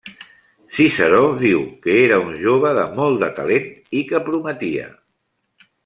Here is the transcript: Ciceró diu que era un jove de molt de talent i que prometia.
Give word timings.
Ciceró 0.77 1.19
diu 1.43 1.59
que 1.83 1.99
era 2.05 2.17
un 2.23 2.33
jove 2.45 2.73
de 2.79 2.87
molt 3.01 3.21
de 3.25 3.31
talent 3.41 3.71
i 4.01 4.03
que 4.13 4.23
prometia. 4.31 4.89